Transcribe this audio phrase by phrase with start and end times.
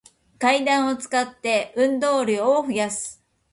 [0.39, 3.23] 階段を使って、運動量を増やす